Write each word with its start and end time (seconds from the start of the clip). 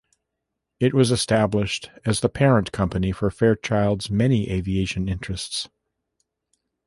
It 0.79 0.95
was 0.95 1.11
established 1.11 1.91
as 2.05 2.21
the 2.21 2.27
parent 2.29 2.71
company 2.71 3.11
for 3.11 3.29
Fairchild's 3.29 4.09
many 4.09 4.49
aviation 4.49 5.07
interests. 5.07 5.69